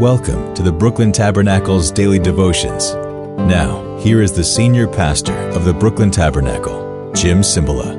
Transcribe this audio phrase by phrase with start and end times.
[0.00, 2.92] Welcome to the Brooklyn Tabernacle's daily devotions.
[3.48, 7.96] Now, here is the senior pastor of the Brooklyn Tabernacle, Jim Cymbala.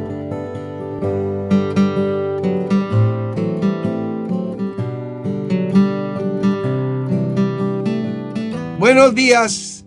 [8.78, 9.84] Buenos dias,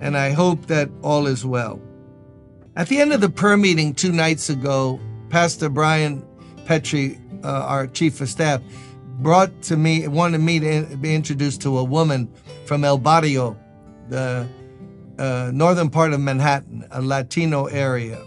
[0.00, 1.80] and I hope that all is well.
[2.74, 4.98] At the end of the prayer meeting two nights ago,
[5.30, 6.26] Pastor Brian
[6.66, 8.60] Petrie, uh, our chief of staff,
[9.22, 12.32] brought to me, wanted me to be introduced to a woman
[12.66, 13.56] from El Barrio,
[14.08, 14.46] the
[15.18, 18.22] uh, northern part of Manhattan, a Latino area.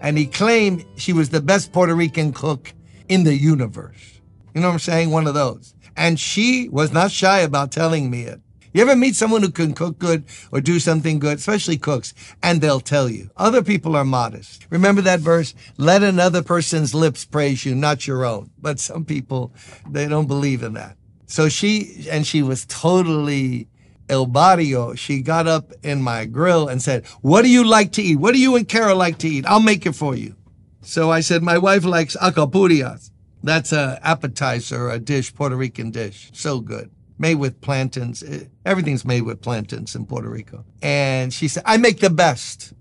[0.00, 2.72] And he claimed she was the best Puerto Rican cook
[3.08, 4.20] in the universe.
[4.54, 5.10] You know what I'm saying?
[5.10, 5.74] One of those.
[5.96, 8.40] And she was not shy about telling me it.
[8.72, 12.60] You ever meet someone who can cook good or do something good, especially cooks, and
[12.60, 13.30] they'll tell you.
[13.36, 14.66] Other people are modest.
[14.70, 15.54] Remember that verse?
[15.78, 18.50] Let another person's lips praise you, not your own.
[18.60, 19.52] But some people,
[19.88, 20.96] they don't believe in that.
[21.26, 23.68] So she, and she was totally
[24.08, 24.94] El Barrio.
[24.94, 28.16] She got up in my grill and said, what do you like to eat?
[28.16, 29.46] What do you and Carol like to eat?
[29.46, 30.36] I'll make it for you.
[30.82, 33.10] So I said, my wife likes alcapurrias.
[33.42, 36.30] That's a appetizer, a dish, Puerto Rican dish.
[36.32, 38.22] So good made with plantains.
[38.22, 40.64] Eh, everything's made with plantains in Puerto Rico.
[40.82, 42.72] And she said, I make the best.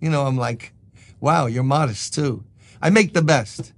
[0.00, 0.72] You know, I'm like,
[1.20, 2.44] wow, you're modest too.
[2.80, 3.72] I make the best.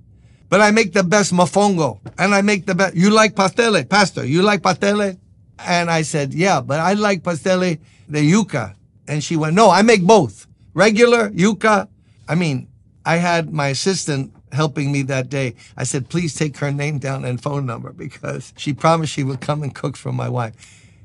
[0.48, 2.00] But I make the best mofongo.
[2.18, 2.96] And I make the best.
[2.96, 4.24] You like pastele, pastor?
[4.24, 5.18] You like pastele?
[5.58, 7.78] And I said, yeah, but I like pastele
[8.10, 8.74] de yuca.
[9.06, 10.46] And she went, no, I make both.
[10.74, 11.88] Regular, yuca.
[12.28, 12.68] I mean,
[13.04, 15.54] I had my assistant helping me that day.
[15.76, 19.40] I said, please take her name down and phone number because she promised she would
[19.40, 20.54] come and cook for my wife.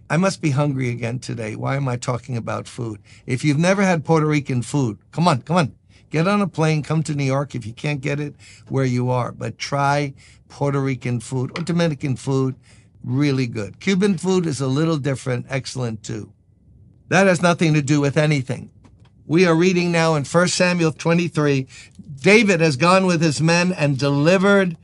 [0.09, 1.55] I must be hungry again today.
[1.55, 3.02] Why am I talking about food?
[3.25, 5.75] If you've never had Puerto Rican food, come on, come on.
[6.09, 8.36] Get on a plane, come to New York if you can't get it
[8.69, 10.14] where you are, but try
[10.47, 12.55] Puerto Rican food or Dominican food.
[13.03, 13.80] Really good.
[13.80, 16.32] Cuban food is a little different, excellent too.
[17.09, 18.70] That has nothing to do with anything.
[19.26, 21.66] We are reading now in 1 Samuel 23.
[22.22, 24.76] David has gone with his men and delivered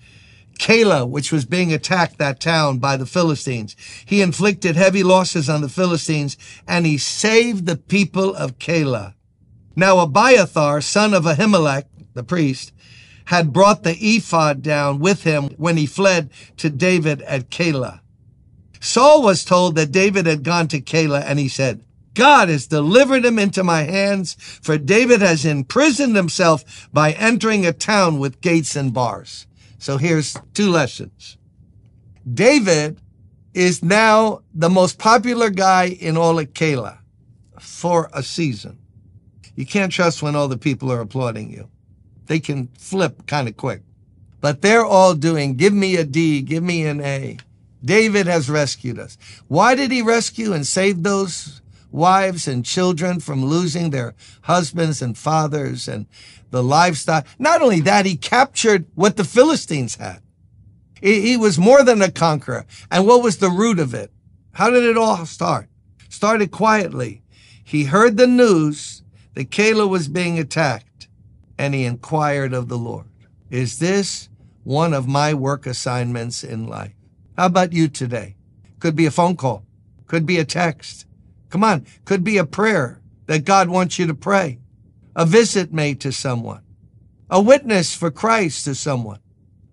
[0.57, 3.75] Keilah, which was being attacked, that town, by the Philistines.
[4.05, 9.13] He inflicted heavy losses on the Philistines and he saved the people of Keilah.
[9.75, 12.71] Now Abiathar, son of Ahimelech, the priest,
[13.25, 17.99] had brought the ephod down with him when he fled to David at Keilah.
[18.79, 21.83] Saul was told that David had gone to Keilah and he said,
[22.19, 27.71] God has delivered him into my hands, for David has imprisoned himself by entering a
[27.71, 29.47] town with gates and bars.
[29.77, 31.37] So here's two lessons.
[32.31, 32.99] David
[33.53, 36.97] is now the most popular guy in all of Keilah
[37.57, 38.79] for a season.
[39.55, 41.69] You can't trust when all the people are applauding you.
[42.25, 43.83] They can flip kind of quick.
[44.41, 47.37] But they're all doing, give me a D, give me an A.
[47.81, 49.17] David has rescued us.
[49.47, 51.61] Why did he rescue and save those
[51.91, 56.05] wives and children from losing their husbands and fathers and
[56.51, 57.25] the livestock.
[57.37, 60.21] Not only that, he captured what the Philistines had.
[61.01, 62.65] He was more than a conqueror.
[62.91, 64.11] And what was the root of it?
[64.53, 65.69] How did it all start?
[66.09, 67.21] Started quietly.
[67.63, 69.03] He heard the news
[69.35, 71.07] that Keilah was being attacked
[71.57, 73.05] and he inquired of the Lord,
[73.49, 74.29] is this
[74.63, 76.93] one of my work assignments in life?
[77.37, 78.35] How about you today?
[78.79, 79.65] Could be a phone call.
[80.07, 81.05] Could be a text.
[81.49, 81.85] Come on.
[82.05, 84.59] Could be a prayer that God wants you to pray,
[85.15, 86.61] a visit made to someone,
[87.29, 89.19] a witness for Christ to someone.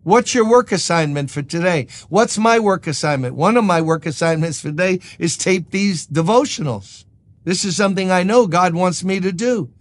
[0.02, 1.88] What's your work assignment for today?
[2.08, 3.34] What's my work assignment?
[3.34, 7.04] One of my work assignments for today is tape these devotionals.
[7.44, 9.72] This is something I know God wants me to do.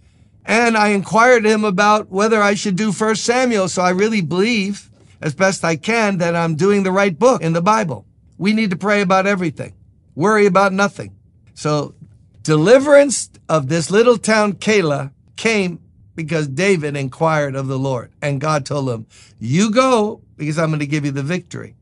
[0.44, 3.68] And I inquired him about whether I should do First Samuel.
[3.68, 4.90] So I really believe
[5.20, 8.06] as best I can that I'm doing the right book in the Bible.
[8.38, 9.74] We need to pray about everything.
[10.14, 11.15] Worry about nothing.
[11.56, 11.94] So
[12.42, 15.80] deliverance of this little town, Keilah, came
[16.14, 18.12] because David inquired of the Lord.
[18.22, 19.06] And God told him,
[19.40, 21.74] you go because I'm going to give you the victory.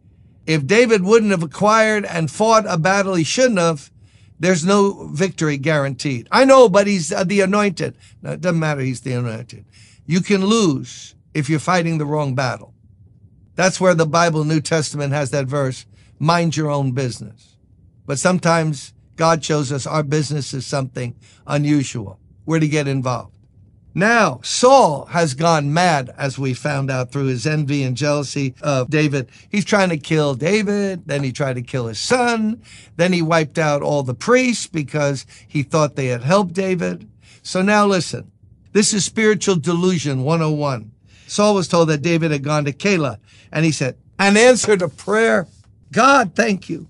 [0.47, 3.91] If David wouldn't have acquired and fought a battle he shouldn't have,
[4.39, 6.29] there's no victory guaranteed.
[6.31, 7.97] I know, but he's uh, the anointed.
[8.23, 8.81] No, it doesn't matter.
[8.81, 9.65] He's the anointed.
[10.07, 12.75] You can lose if you're fighting the wrong battle.
[13.57, 15.85] That's where the Bible New Testament has that verse,
[16.19, 17.57] mind your own business.
[18.07, 21.15] But sometimes God shows us our business is something
[21.47, 22.19] unusual.
[22.47, 23.33] We're to get involved.
[23.97, 28.91] Now, Saul has gone mad, as we found out through his envy and jealousy of
[28.91, 29.31] David.
[29.49, 31.07] He's trying to kill David.
[31.07, 32.61] Then he tried to kill his son.
[32.97, 37.09] Then he wiped out all the priests because he thought they had helped David.
[37.43, 38.33] So now listen,
[38.73, 40.91] this is spiritual delusion 101.
[41.29, 43.19] Saul was told that David had gone to Keilah
[43.53, 45.47] and he said, an answer to prayer.
[45.93, 46.89] God, thank you.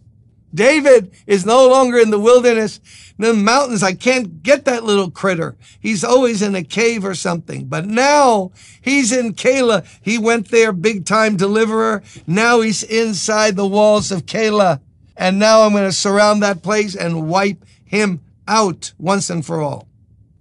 [0.54, 2.78] David is no longer in the wilderness,
[3.18, 3.82] in the mountains.
[3.82, 5.56] I can't get that little critter.
[5.80, 7.66] He's always in a cave or something.
[7.66, 9.86] But now he's in Keilah.
[10.00, 12.02] He went there, big time deliverer.
[12.26, 14.80] Now he's inside the walls of Keilah.
[15.16, 19.60] And now I'm going to surround that place and wipe him out once and for
[19.60, 19.88] all.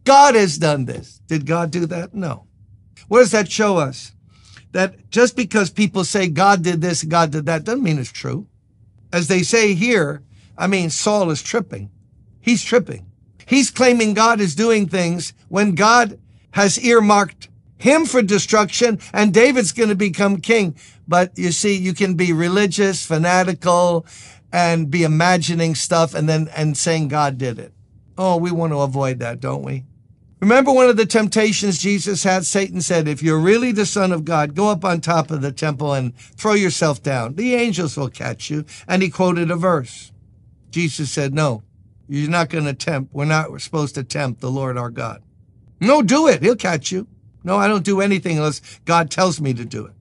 [0.03, 1.21] God has done this.
[1.27, 2.13] Did God do that?
[2.13, 2.45] No.
[3.07, 4.11] What does that show us?
[4.71, 8.47] That just because people say God did this, God did that, doesn't mean it's true.
[9.13, 10.23] As they say here,
[10.57, 11.91] I mean, Saul is tripping.
[12.41, 13.05] He's tripping.
[13.45, 16.19] He's claiming God is doing things when God
[16.51, 20.75] has earmarked him for destruction and David's going to become king.
[21.07, 24.05] But you see, you can be religious, fanatical,
[24.51, 27.73] and be imagining stuff and then and saying God did it.
[28.17, 29.83] Oh, we want to avoid that, don't we?
[30.43, 32.45] Remember one of the temptations Jesus had?
[32.45, 35.53] Satan said, if you're really the son of God, go up on top of the
[35.53, 37.35] temple and throw yourself down.
[37.35, 38.65] The angels will catch you.
[38.85, 40.11] And he quoted a verse.
[40.69, 41.63] Jesus said, no,
[42.09, 43.13] you're not going to tempt.
[43.13, 45.23] We're not supposed to tempt the Lord our God.
[45.79, 46.43] No, do it.
[46.43, 47.07] He'll catch you.
[47.45, 49.93] No, I don't do anything unless God tells me to do it.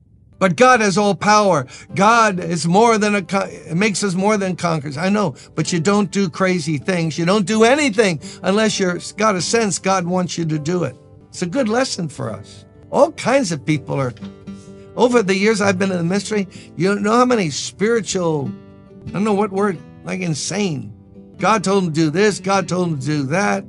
[0.43, 1.67] But God has all power.
[1.95, 4.97] God is more than a, makes us more than conquerors.
[4.97, 7.17] I know, but you don't do crazy things.
[7.17, 10.97] You don't do anything unless you've got a sense God wants you to do it.
[11.29, 12.65] It's a good lesson for us.
[12.91, 14.13] All kinds of people are,
[14.97, 18.51] over the years I've been in the ministry, you know how many spiritual,
[19.07, 20.93] I don't know what word, like insane.
[21.37, 23.63] God told them to do this, God told them to do that.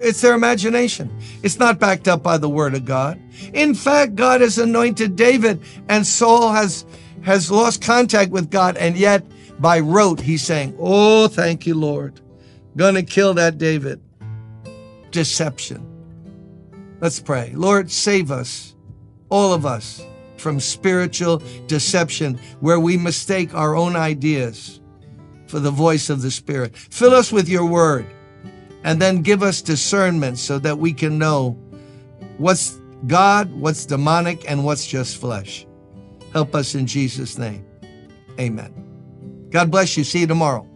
[0.00, 1.14] It's their imagination.
[1.42, 3.20] It's not backed up by the word of God.
[3.52, 6.86] In fact, God has anointed David and Saul has,
[7.22, 8.78] has lost contact with God.
[8.78, 9.24] And yet
[9.60, 12.18] by rote, he's saying, Oh, thank you, Lord.
[12.76, 14.00] Gonna kill that David.
[15.10, 15.86] Deception.
[17.00, 17.52] Let's pray.
[17.54, 18.74] Lord, save us,
[19.28, 20.04] all of us,
[20.38, 24.80] from spiritual deception where we mistake our own ideas
[25.46, 26.74] for the voice of the Spirit.
[26.74, 28.06] Fill us with your word
[28.84, 31.58] and then give us discernment so that we can know
[32.38, 35.66] what's God, what's demonic, and what's just flesh.
[36.32, 37.64] Help us in Jesus' name.
[38.38, 39.48] Amen.
[39.50, 40.04] God bless you.
[40.04, 40.66] See you tomorrow.